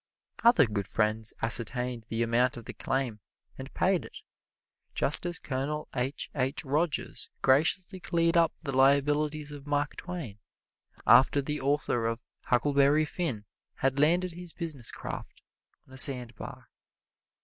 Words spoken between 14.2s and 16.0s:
his business craft on a